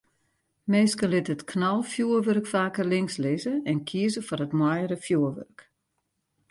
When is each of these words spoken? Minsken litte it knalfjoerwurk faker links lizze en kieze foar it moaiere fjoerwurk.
Minsken 0.73 1.09
litte 1.11 1.33
it 1.35 1.45
knalfjoerwurk 1.51 2.45
faker 2.53 2.87
links 2.93 3.15
lizze 3.23 3.55
en 3.71 3.79
kieze 3.87 4.21
foar 4.27 4.43
it 4.45 4.53
moaiere 4.59 4.97
fjoerwurk. 5.05 5.59